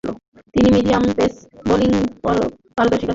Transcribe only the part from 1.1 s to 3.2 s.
Pace বোলিংয়ে পারদর্শীতা দেখান।